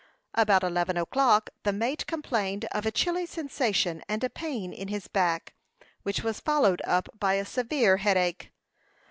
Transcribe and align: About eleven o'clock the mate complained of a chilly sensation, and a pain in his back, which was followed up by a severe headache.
About 0.33 0.63
eleven 0.63 0.97
o'clock 0.97 1.51
the 1.61 1.71
mate 1.71 2.07
complained 2.07 2.65
of 2.71 2.87
a 2.87 2.91
chilly 2.91 3.27
sensation, 3.27 4.01
and 4.09 4.23
a 4.23 4.31
pain 4.31 4.73
in 4.73 4.87
his 4.87 5.07
back, 5.07 5.53
which 6.01 6.23
was 6.23 6.39
followed 6.39 6.81
up 6.85 7.07
by 7.19 7.35
a 7.35 7.45
severe 7.45 7.97
headache. 7.97 8.51